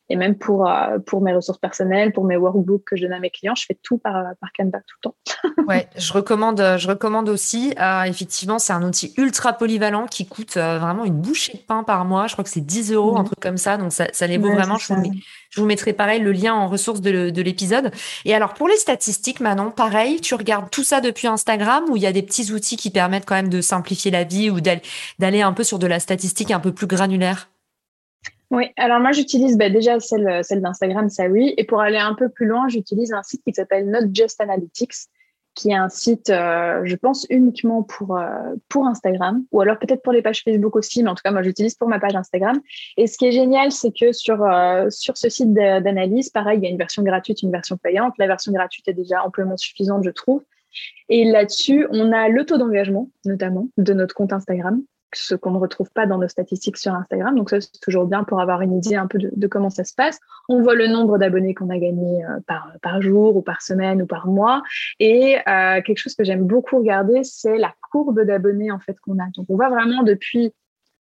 [0.10, 3.20] Et même pour, euh, pour mes ressources personnelles, pour mes workbooks que je donne à
[3.20, 5.16] mes clients, je fais tout par, par Canva tout le temps.
[5.68, 7.74] ouais, je recommande, je recommande aussi.
[7.80, 12.06] Euh, effectivement, c'est un outil ultra polyvalent qui coûte vraiment une bouchée de pain par
[12.06, 12.28] mois.
[12.28, 13.78] Je crois que c'est 10 euros, un truc comme ça.
[13.78, 14.78] Donc, ça, ça les vaut vraiment.
[14.78, 15.12] Je vous,
[15.50, 17.92] je vous, mettrai pareil le lien en ressources de, de l'épisode.
[18.26, 22.04] Et alors, pour les statistiques, Manon, pareil, tu regardes tout ça depuis Instagram ou il
[22.04, 25.42] y a des petits outils qui permettent quand même de simplifier la vie ou d'aller
[25.42, 27.50] un peu sur de la statistique un peu plus granulaire?
[28.52, 31.54] Oui, alors moi j'utilise bah, déjà celle, celle d'Instagram, ça oui.
[31.58, 35.10] Et pour aller un peu plus loin, j'utilise un site qui s'appelle Not Just Analytics,
[35.56, 38.28] qui est un site, euh, je pense, uniquement pour, euh,
[38.70, 41.42] pour Instagram, ou alors peut-être pour les pages Facebook aussi, mais en tout cas, moi
[41.42, 42.60] j'utilise pour ma page Instagram.
[42.98, 46.68] Et ce qui est génial, c'est que euh, sur ce site d'analyse, pareil, il y
[46.68, 48.14] a une version gratuite, une version payante.
[48.20, 50.44] La version gratuite est déjà amplement suffisante, je trouve.
[51.08, 54.84] Et là-dessus, on a le taux d'engagement, notamment, de notre compte Instagram
[55.18, 57.36] ce qu'on ne retrouve pas dans nos statistiques sur Instagram.
[57.36, 59.94] Donc ça, c'est toujours bien pour avoir une idée un peu de, comment ça se
[59.94, 60.20] passe.
[60.50, 62.40] On voit le nombre d'abonnés qu'on a gagné euh,
[62.82, 64.62] par, jour ou par semaine ou par mois.
[65.00, 69.20] Et euh, quelque chose que j'aime beaucoup regarder, c'est la courbe d'abonnés en fait qu'on
[69.20, 69.26] a.
[69.36, 70.54] Donc on voit vraiment depuis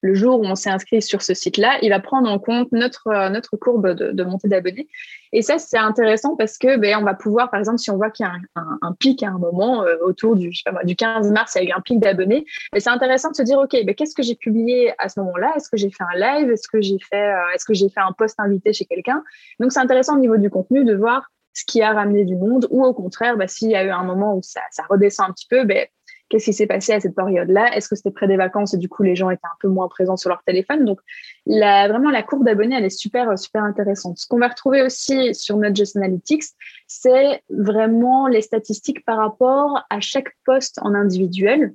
[0.04, 3.06] le jour où on s'est inscrit sur ce site-là, il va prendre en compte notre,
[3.06, 4.86] euh, notre courbe de, montée d'abonnés.
[5.32, 8.10] Et ça, c'est intéressant parce que ben, on va pouvoir, par exemple, si on voit
[8.10, 8.34] qu'il y a
[8.82, 10.50] un, pic à un moment euh, autour du,
[10.84, 13.36] du 15 mars, il y a eu un pic d'abonnés, mais ben, c'est intéressant de
[13.36, 15.54] se dire, OK, ben, qu'est-ce que j'ai publié à ce moment-là?
[15.56, 16.50] Est-ce que j'ai fait un live?
[16.50, 19.24] Est-ce que j'ai fait, euh, est-ce que j'ai fait un post invité chez quelqu'un?
[19.58, 22.66] Donc, c'est intéressant au niveau du contenu de voir ce qui a ramené du monde
[22.68, 25.32] ou au contraire, ben, s'il y a eu un moment où ça, ça redescend un
[25.32, 25.86] petit peu, ben,
[26.28, 27.76] qu'est-ce qui s'est passé à cette période-là?
[27.76, 29.88] Est-ce que c'était près des vacances et du coup les gens étaient un peu moins
[29.88, 30.84] présents sur leur téléphone?
[30.84, 31.00] Donc
[31.46, 34.18] la, vraiment la courbe d'abonnés elle est super super intéressante.
[34.18, 36.44] Ce qu'on va retrouver aussi sur notre Just Analytics,
[36.86, 41.74] c'est vraiment les statistiques par rapport à chaque poste en individuel.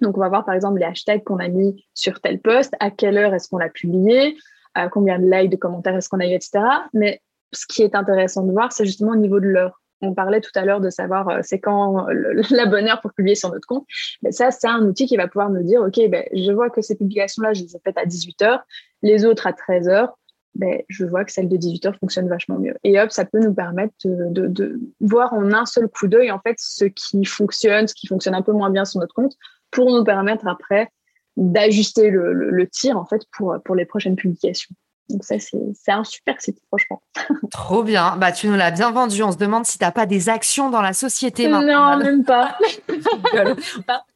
[0.00, 2.90] Donc on va voir par exemple les hashtags qu'on a mis sur tel poste, à
[2.90, 4.36] quelle heure est-ce qu'on l'a publié,
[4.90, 6.60] combien de likes, de commentaires est-ce qu'on a eu, etc.
[6.94, 7.20] Mais
[7.52, 9.79] ce qui est intéressant de voir, c'est justement au niveau de l'heure.
[10.02, 12.06] On parlait tout à l'heure de savoir c'est quand
[12.50, 13.86] la bonne heure pour publier sur notre compte.
[14.22, 16.80] Mais ça, c'est un outil qui va pouvoir nous dire, OK, ben, je vois que
[16.80, 18.62] ces publications-là, je les ai faites à 18 heures,
[19.02, 20.16] les autres à 13 heures
[20.54, 22.74] ben, je vois que celle de 18 heures fonctionne vachement mieux.
[22.82, 26.56] Et hop, ça peut nous permettre de, voir en un seul coup d'œil, en fait,
[26.58, 29.34] ce qui fonctionne, ce qui fonctionne un peu moins bien sur notre compte,
[29.70, 30.88] pour nous permettre après
[31.36, 34.74] d'ajuster le, tir, en fait, pour les prochaines publications.
[35.10, 37.02] Donc ça, c'est un super site, franchement.
[37.50, 38.16] Trop bien.
[38.16, 39.22] Bah, tu nous l'as bien vendu.
[39.22, 41.96] On se demande si tu n'as pas des actions dans la société maintenant.
[41.96, 42.56] Non, même pas.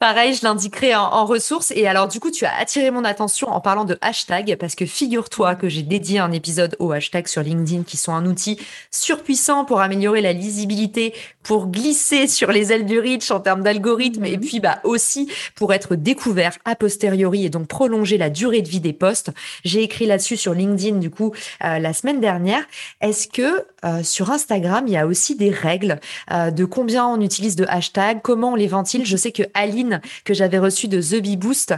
[0.00, 1.72] Pareil, je l'indiquerai en, ressources.
[1.74, 4.84] Et alors, du coup, tu as attiré mon attention en parlant de hashtag parce que
[4.84, 8.58] figure-toi que j'ai dédié un épisode aux hashtags sur LinkedIn qui sont un outil
[8.90, 14.24] surpuissant pour améliorer la lisibilité, pour glisser sur les ailes du reach en termes d'algorithme
[14.24, 14.44] et mhm.
[14.44, 18.80] puis bah aussi pour être découvert a posteriori et donc prolonger la durée de vie
[18.80, 19.30] des posts.
[19.64, 21.32] J'ai écrit là-dessus sur LinkedIn du coup
[21.64, 22.64] euh, la semaine dernière.
[23.00, 26.00] Est-ce que euh, sur Instagram, il y a aussi des règles
[26.32, 30.00] euh, de combien on utilise de hashtags, comment on les ventile Je sais que Aline
[30.24, 31.74] que j'avais reçue de The Bee Boost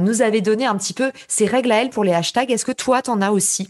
[0.00, 2.50] nous avait donné un petit peu ses règles à elle pour les hashtags.
[2.50, 3.68] Est-ce que toi, tu en as aussi?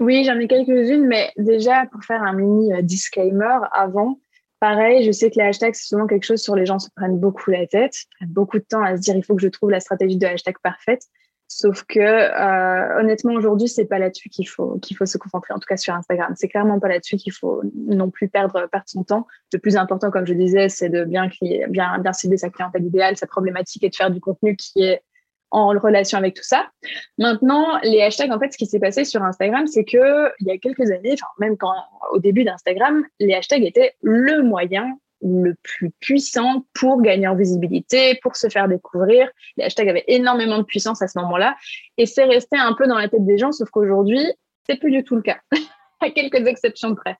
[0.00, 4.20] Oui, j'en ai quelques-unes, mais déjà pour faire un mini euh, disclaimer avant,
[4.60, 7.18] pareil, je sais que les hashtags, c'est souvent quelque chose sur les gens se prennent
[7.18, 7.94] beaucoup la tête,
[8.28, 10.54] beaucoup de temps à se dire il faut que je trouve la stratégie de hashtag
[10.62, 11.02] parfaite.
[11.50, 15.58] Sauf que euh, honnêtement aujourd'hui c'est pas là-dessus qu'il faut qu'il faut se concentrer en
[15.58, 19.02] tout cas sur Instagram c'est clairement pas là-dessus qu'il faut non plus perdre perdre son
[19.02, 21.30] temps le plus important comme je disais c'est de bien
[21.70, 25.02] bien bien cibler sa clientèle idéale sa problématique et de faire du contenu qui est
[25.50, 26.68] en relation avec tout ça.
[27.16, 30.50] Maintenant, les hashtags, en fait, ce qui s'est passé sur Instagram, c'est que il y
[30.50, 31.72] a quelques années, enfin même quand
[32.12, 38.18] au début d'Instagram, les hashtags étaient le moyen le plus puissant pour gagner en visibilité,
[38.22, 39.28] pour se faire découvrir.
[39.56, 41.56] Les hashtags avaient énormément de puissance à ce moment-là,
[41.96, 44.24] et c'est resté un peu dans la tête des gens, sauf qu'aujourd'hui,
[44.68, 45.38] c'est plus du tout le cas.
[46.00, 47.16] à quelques exceptions près.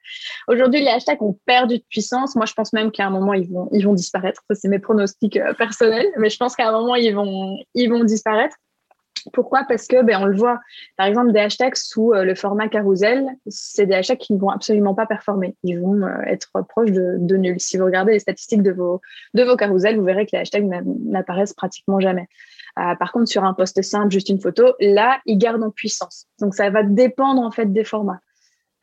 [0.47, 2.37] Aujourd'hui, les hashtags ont perdu de puissance.
[2.37, 4.43] Moi, je pense même qu'à un moment, ils vont, ils vont disparaître.
[4.49, 7.91] Ça, c'est mes pronostics euh, personnels, mais je pense qu'à un moment, ils vont, ils
[7.91, 8.57] vont disparaître.
[9.33, 9.65] Pourquoi?
[9.69, 10.61] Parce que, ben, on le voit,
[10.97, 14.51] par exemple, des hashtags sous euh, le format carousel, c'est des hashtags qui ne vont
[14.51, 15.57] absolument pas performer.
[15.63, 17.61] Ils vont euh, être proches de, de nul.
[17.61, 19.01] Si vous regardez les statistiques de vos,
[19.35, 20.69] de vos carousels, vous verrez que les hashtags
[21.05, 22.29] n'apparaissent pratiquement jamais.
[22.75, 26.27] par contre, sur un post simple, juste une photo, là, ils gardent en puissance.
[26.41, 28.21] Donc, ça va dépendre en fait des formats.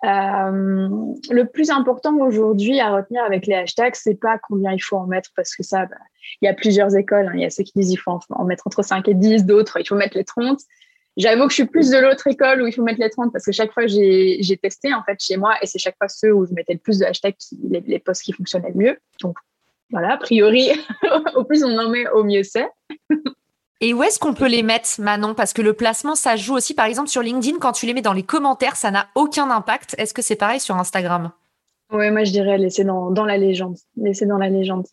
[0.05, 0.87] Euh,
[1.31, 5.07] le plus important aujourd'hui à retenir avec les hashtags, c'est pas combien il faut en
[5.07, 5.95] mettre parce que ça, bah,
[6.41, 7.27] il y a plusieurs écoles.
[7.27, 7.33] Hein.
[7.33, 9.79] Il y a ceux qui disent il faut en, mettre entre 5 et 10, d'autres
[9.79, 10.59] il faut mettre les 30.
[11.17, 13.45] J'avoue que je suis plus de l'autre école où il faut mettre les 30 parce
[13.45, 16.45] que chaque fois j'ai testé en fait chez moi et c'est chaque fois ceux où
[16.45, 18.97] je mettais le plus de hashtags, les, les posts qui fonctionnaient le mieux.
[19.21, 19.37] Donc
[19.89, 20.71] voilà, a priori,
[21.35, 22.67] au plus on en met, au mieux c'est.
[23.81, 25.33] Et où est-ce qu'on peut les mettre, Manon?
[25.33, 28.01] Parce que le placement, ça joue aussi, par exemple, sur LinkedIn, quand tu les mets
[28.01, 29.95] dans les commentaires, ça n'a aucun impact.
[29.97, 31.31] Est-ce que c'est pareil sur Instagram?
[31.91, 33.77] Oui, moi je dirais laisser dans, la légende.
[33.95, 34.85] Laisser dans la légende.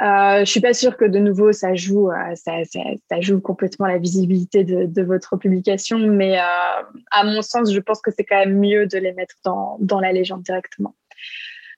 [0.00, 3.98] Euh, je suis pas sûre que de nouveau ça joue, euh, ça, joue complètement la
[3.98, 8.58] visibilité de, votre publication, mais euh, à mon sens, je pense que c'est quand même
[8.58, 10.94] mieux de les mettre dans, la légende directement.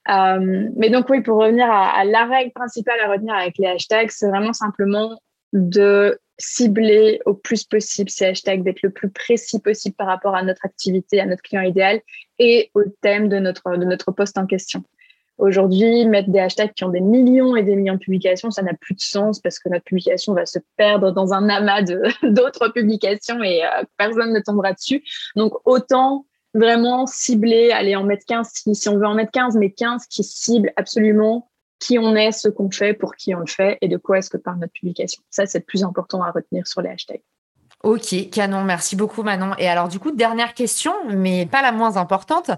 [0.07, 4.11] Mais donc oui, pour revenir à, à, la règle principale à retenir avec les hashtags,
[4.11, 5.19] c'est vraiment simplement
[5.53, 10.43] de cibler au plus possible ces hashtags, d'être le plus précis possible par rapport à
[10.43, 12.01] notre activité, à notre client idéal
[12.39, 14.83] et au thème de notre, de notre poste en question.
[15.39, 18.75] Aujourd'hui, mettre des hashtags qui ont des millions et des millions de publications, ça n'a
[18.75, 21.83] plus de sens parce que notre publication va se perdre dans un amas
[22.23, 25.03] d'autres publications et euh, personne ne tombera dessus.
[25.35, 29.57] Donc, autant vraiment cibler, aller en mettre 15 si, si on veut en mettre 15,
[29.57, 31.51] mais 15 qui ciblent absolument
[31.83, 34.31] qui on est, ce qu'on fait, pour qui on le fait et de quoi est-ce
[34.31, 35.23] que parle notre publication.
[35.31, 37.23] Ça, c'est le plus important à retenir sur les hashtags.
[37.83, 39.57] Ok, canon, merci beaucoup Manon.
[39.59, 42.53] Et alors du coup, dernière question, mais pas la moins importante,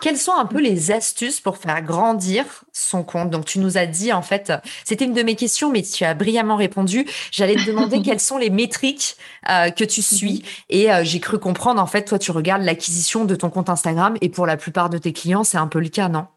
[0.00, 3.30] quelles sont un peu les astuces pour faire grandir son compte?
[3.30, 4.52] Donc tu nous as dit en fait,
[4.84, 7.06] c'était une de mes questions, mais tu as brillamment répondu.
[7.32, 9.16] J'allais te demander quelles sont les métriques
[9.50, 13.24] euh, que tu suis, et euh, j'ai cru comprendre en fait, toi tu regardes l'acquisition
[13.24, 15.88] de ton compte Instagram, et pour la plupart de tes clients, c'est un peu le
[15.88, 16.28] cas, non?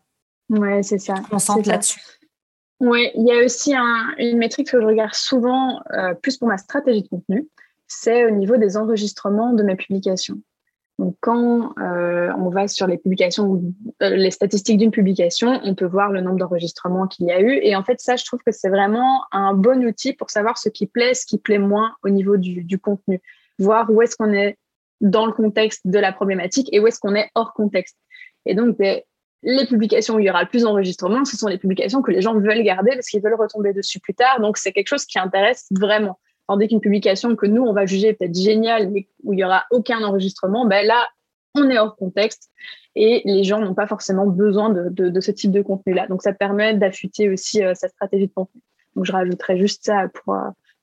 [0.50, 1.14] Ouais, c'est ça.
[1.32, 2.00] On sent là-dessus.
[2.82, 3.76] Oui, il y a aussi
[4.18, 7.48] une métrique que je regarde souvent, euh, plus pour ma stratégie de contenu,
[7.88, 10.40] c'est au niveau des enregistrements de mes publications.
[10.98, 13.62] Donc, quand euh, on va sur les publications,
[14.02, 17.60] euh, les statistiques d'une publication, on peut voir le nombre d'enregistrements qu'il y a eu.
[17.62, 20.70] Et en fait, ça, je trouve que c'est vraiment un bon outil pour savoir ce
[20.70, 23.22] qui plaît, ce qui plaît moins au niveau du, du contenu.
[23.60, 24.58] Voir où est-ce qu'on est
[25.02, 27.98] dans le contexte de la problématique et où est-ce qu'on est hors contexte.
[28.48, 29.02] Et donc, ben,
[29.44, 32.22] les publications où il y aura le plus d'enregistrements, ce sont les publications que les
[32.22, 34.40] gens veulent garder parce qu'ils veulent retomber dessus plus tard.
[34.40, 36.20] Donc, c'est quelque chose qui intéresse vraiment.
[36.58, 39.66] dès qu'une publication que nous, on va juger peut-être géniale, mais où il n'y aura
[39.72, 41.08] aucun enregistrement, ben là,
[41.56, 42.50] on est hors contexte
[42.96, 46.08] et les gens n'ont pas forcément besoin de, ce type de contenu-là.
[46.08, 48.62] Donc, ça permet d'affûter aussi sa stratégie de contenu.
[48.96, 50.36] Donc, je rajouterais juste ça pour,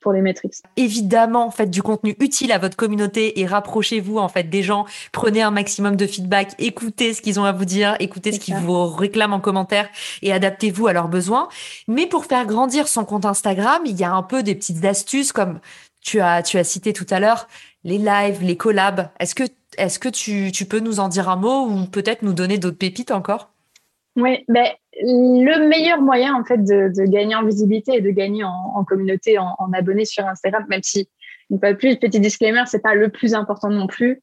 [0.09, 0.55] pour les métriques.
[0.79, 4.87] Évidemment, faites du contenu utile à votre communauté et rapprochez-vous en fait des gens.
[5.13, 8.55] Prenez un maximum de feedback, écoutez ce qu'ils ont à vous dire, écoutez ce qu'ils
[8.55, 9.87] vous réclament en commentaire
[10.23, 11.51] et adaptez-vous à leurs besoins.
[11.89, 15.31] Mais pour faire grandir son compte Instagram, il y a un peu des petites astuces
[15.31, 15.61] comme
[16.01, 17.47] tu as tu as cité tout à l'heure
[17.85, 19.11] les lives, les collabs.
[19.21, 19.45] Est-ce que
[19.77, 22.79] est-ce que tu, tu peux nous en dire un mot ou peut-être nous donner d'autres
[22.79, 23.51] pépites encore?
[24.17, 24.67] Oui, ben,
[25.01, 29.73] le meilleur moyen en fait de, gagner en visibilité et de gagner en, communauté, en,
[29.73, 31.09] abonnés sur Instagram, même si
[31.51, 34.23] une fois plus, petit disclaimer, c'est pas le plus important non plus.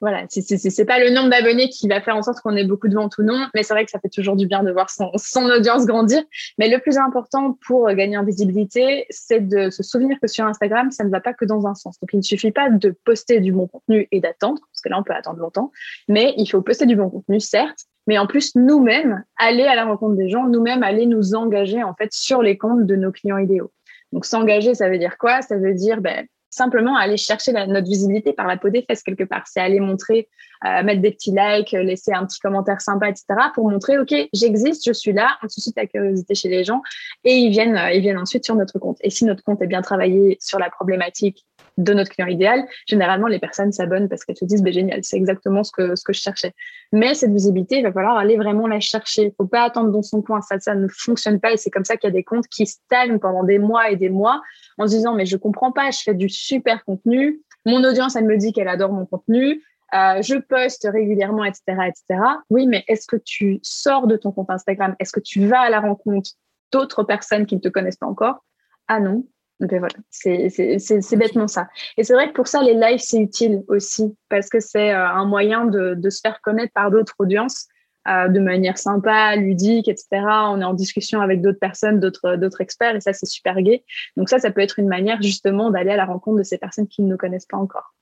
[0.00, 2.94] Voilà, c'est pas le nombre d'abonnés qui va faire en sorte qu'on ait beaucoup de
[2.96, 5.12] ventes ou non, mais c'est vrai que ça fait toujours du bien de voir son,
[5.14, 6.24] son audience grandir.
[6.58, 10.90] Mais le plus important pour gagner en visibilité, c'est de se souvenir que sur Instagram,
[10.90, 12.00] ça ne va pas que dans un sens.
[12.00, 14.98] Donc, il ne suffit pas de poster du bon contenu et d'attendre, parce que là,
[14.98, 15.70] on peut attendre longtemps,
[16.08, 19.84] mais il faut poster du bon contenu, certes, mais en plus nous-mêmes aller à la
[19.84, 23.38] rencontre des gens, nous-mêmes aller nous engager en fait sur les comptes de nos clients
[23.38, 23.72] idéaux.
[24.12, 25.42] Donc s'engager, ça veut dire quoi?
[25.42, 29.24] Ça veut dire ben, simplement aller chercher notre visibilité par la peau des fesses quelque
[29.24, 29.44] part.
[29.46, 30.28] C'est aller montrer,
[30.66, 33.24] euh, mettre des petits likes, laisser un petit commentaire sympa, etc.
[33.54, 36.82] pour montrer, OK, j'existe, je suis là, on suscite la curiosité chez les gens
[37.24, 38.98] et ils viennent, euh, ils viennent ensuite sur notre compte.
[39.00, 41.46] Et si notre compte est bien travaillé sur la problématique
[41.78, 45.16] de notre client idéal, généralement, les personnes s'abonnent parce qu'elles se disent, ben, génial, c'est
[45.16, 46.52] exactement ce que, ce que je cherchais.
[46.92, 49.24] Mais cette visibilité, il va falloir aller vraiment la chercher.
[49.24, 50.40] Il faut pas attendre dans son coin.
[50.40, 51.52] Ça, ça ne fonctionne pas.
[51.52, 53.96] Et c'est comme ça qu'il y a des comptes qui stagnent pendant des mois et
[53.96, 54.42] des mois
[54.78, 57.40] en se disant, mais je comprends pas, je fais du super contenu.
[57.64, 59.62] Mon audience, elle me dit qu'elle adore mon contenu.
[59.94, 62.20] Euh, je poste régulièrement, etc., etc.
[62.48, 64.96] Oui, mais est-ce que tu sors de ton compte Instagram?
[64.98, 66.30] Est-ce que tu vas à la rencontre
[66.72, 68.42] d'autres personnes qui ne te connaissent pas encore?
[68.88, 69.24] Ah non,
[69.70, 71.68] voilà, c'est bêtement ça.
[71.96, 75.06] Et c'est vrai que pour ça, les lives, c'est utile aussi, parce que c'est euh,
[75.06, 77.68] un moyen de, de, se faire connaître par d'autres audiences
[78.08, 80.06] euh, de manière sympa, ludique, etc.
[80.50, 83.84] On est en discussion avec d'autres personnes, d'autres experts, et ça, c'est super gai.
[84.16, 86.88] Donc ça, ça peut être une manière justement d'aller à la rencontre de ces personnes
[86.88, 87.94] qui ne nous connaissent pas encore.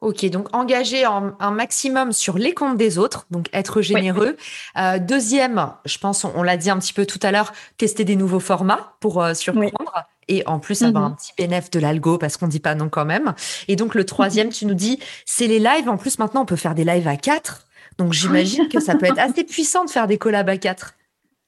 [0.00, 4.36] Ok, donc engager un maximum sur les comptes des autres, donc être généreux.
[4.78, 8.16] Euh, deuxième, je pense, on, l'a dit un petit peu tout à l'heure, tester des
[8.16, 10.06] nouveaux formats pour euh, surprendre.
[10.28, 11.12] Et en plus, avoir mhm.
[11.12, 13.34] un petit bénéfice de l'algo parce qu'on dit pas non quand même.
[13.68, 15.88] Et donc, le troisième, tu nous dis, c'est les lives.
[15.88, 17.66] En plus, maintenant, on peut faire des lives à quatre.
[17.98, 20.94] Donc, j'imagine que ça peut être assez puissant de faire des collabs à quatre.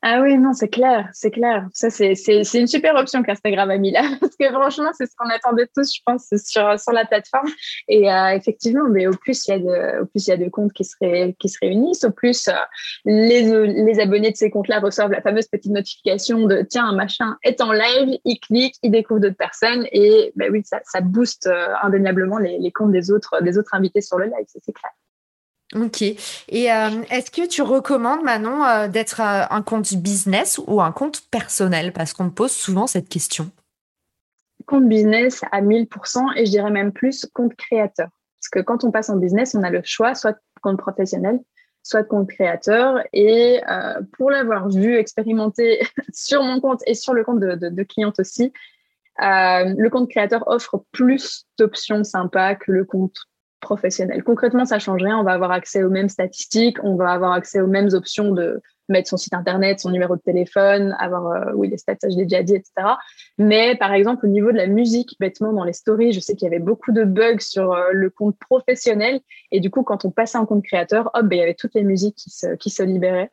[0.05, 1.69] Ah oui, non, c'est clair, c'est clair.
[1.73, 2.15] Ça, c'est,
[2.55, 5.95] une super option qu'Instagram a mis là, parce que franchement, c'est ce qu'on attendait tous,
[5.95, 7.49] je pense, sur, sur la plateforme.
[7.87, 10.37] Et euh, effectivement, mais au plus il y a de, au plus il y a
[10.37, 12.53] de comptes qui se, qui se réunissent, au plus euh,
[13.05, 17.37] les, les abonnés de ces comptes-là reçoivent la fameuse petite notification de tiens, un machin
[17.45, 21.47] est en live, ils cliquent, ils découvrent d'autres personnes, et ben oui, ça, ça booste
[21.47, 24.91] euh, indéniablement les, les comptes des autres, des autres invités sur le live, c'est clair.
[25.75, 26.03] Ok.
[26.03, 26.17] Et
[26.73, 31.23] euh, est-ce que tu recommandes, Manon, euh, d'être euh, un compte business ou un compte
[31.31, 31.93] personnel?
[31.93, 33.51] Parce qu'on me pose souvent cette question.
[34.67, 38.09] Compte business à 1000% et je dirais même plus compte créateur.
[38.41, 41.41] Parce que quand on passe en business, on a le choix soit de compte professionnel,
[41.83, 43.03] soit de compte créateur.
[43.13, 43.61] Et
[44.17, 45.81] pour l'avoir vu, expérimenté
[46.13, 48.53] sur mon compte et sur le compte de, de, de cliente aussi,
[49.19, 53.17] le compte créateur offre plus d'options sympas que le compte
[53.63, 54.23] professionnel.
[54.23, 55.17] Concrètement, ça change rien.
[55.19, 58.61] On va avoir accès aux mêmes statistiques, on va avoir accès aux mêmes options de
[58.89, 62.17] mettre son site internet, son numéro de téléphone, avoir euh, oui les stats, ça je
[62.17, 62.73] l'ai déjà dit, etc.
[63.39, 66.47] Mais par exemple au niveau de la musique, bêtement dans les stories, je sais qu'il
[66.47, 69.21] y avait beaucoup de bugs sur euh, le compte professionnel
[69.51, 71.75] et du coup quand on passait en compte créateur, hop, ben, il y avait toutes
[71.75, 73.31] les musiques qui se, qui se libéraient.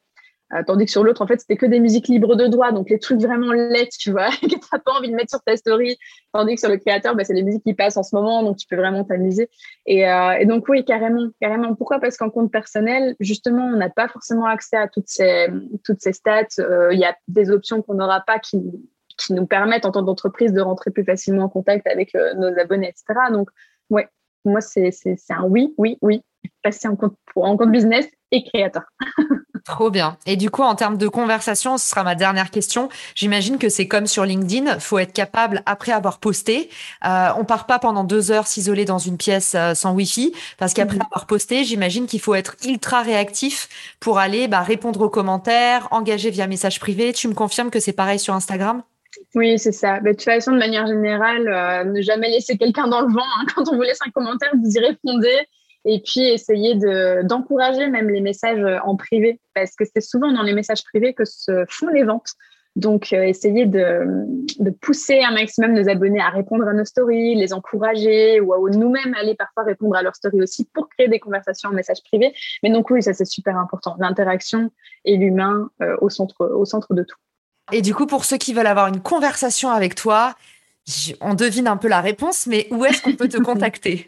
[0.53, 2.89] Euh, tandis que sur l'autre, en fait, c'était que des musiques libres de droit, donc
[2.89, 5.55] les trucs vraiment laids, tu vois, que tu n'as pas envie de mettre sur ta
[5.55, 5.97] story.
[6.33, 8.57] Tandis que sur le créateur, bah, c'est les musiques qui passent en ce moment, donc
[8.57, 9.49] tu peux vraiment t'amuser.
[9.85, 11.75] Et, euh, et, donc oui, carrément, carrément.
[11.75, 11.99] Pourquoi?
[11.99, 15.47] Parce qu'en compte personnel, justement, on n'a pas forcément accès à toutes ces,
[15.83, 16.45] toutes ces stats.
[16.59, 18.59] Euh, il y a des options qu'on n'aura pas qui,
[19.17, 22.89] qui nous permettent en tant qu'entreprise de rentrer plus facilement en contact avec nos abonnés,
[22.89, 23.19] etc.
[23.31, 23.49] Donc,
[23.89, 24.07] ouais,
[24.45, 24.91] moi, c'est
[25.29, 26.21] un oui, oui, oui.
[26.63, 28.83] Passer en compte, en compte business et créateur.
[29.65, 30.17] Trop bien.
[30.25, 32.89] Et du coup, en termes de conversation, ce sera ma dernière question.
[33.15, 36.69] J'imagine que c'est comme sur LinkedIn, faut être capable après avoir posté.
[37.05, 40.73] Euh, on part pas pendant deux heures s'isoler dans une pièce euh, sans Wi-Fi, parce
[40.73, 41.05] qu'après mhm.
[41.11, 43.67] avoir posté, j'imagine qu'il faut être ultra réactif
[43.99, 47.13] pour aller bah, répondre aux commentaires, engager via message privé.
[47.13, 48.81] Tu me confirmes que c'est pareil sur Instagram?
[49.35, 49.99] Oui, c'est ça.
[49.99, 53.21] de toute façon, de manière générale, euh, ne jamais laisser quelqu'un dans le vent.
[53.21, 53.45] Hein.
[53.55, 55.47] Quand on vous laisse un commentaire, vous y répondez
[55.85, 60.43] et puis essayer de d'encourager même les messages en privé parce que c'est souvent dans
[60.43, 62.33] les messages privés que se font les ventes.
[62.75, 64.05] Donc, essayer de,
[64.59, 68.57] de, pousser un maximum nos abonnés à répondre à nos stories, les encourager ou à
[68.69, 72.33] nous-mêmes aller parfois répondre à leurs stories aussi pour créer des conversations en message privé.
[72.61, 73.95] Mais donc oui, ça c'est super important.
[73.99, 74.71] L'interaction
[75.03, 75.69] et l'humain
[75.99, 77.17] au, centre, au centre de tout.
[77.71, 80.35] Et du coup, pour ceux qui veulent avoir une conversation avec toi,
[81.21, 84.07] on devine un peu la réponse, mais où est-ce qu'on peut te contacter?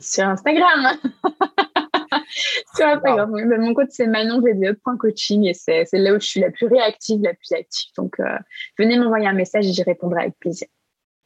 [0.00, 0.96] Sur Instagram.
[2.76, 3.30] Sur Instagram.
[3.58, 7.52] Mon compte, c'est manonvde.coaching et c'est là où je suis la plus réactive, la plus
[7.52, 7.90] active.
[7.96, 8.38] Donc, euh,
[8.78, 10.68] venez m'envoyer un message et j'y répondrai avec plaisir.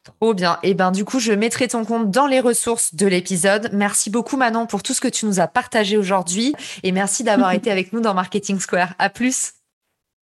[0.03, 0.59] Trop bien.
[0.61, 3.69] Et eh ben du coup, je mettrai ton compte dans les ressources de l'épisode.
[3.73, 7.51] Merci beaucoup Manon pour tout ce que tu nous as partagé aujourd'hui et merci d'avoir
[7.53, 8.93] été avec nous dans Marketing Square.
[8.99, 9.53] À plus.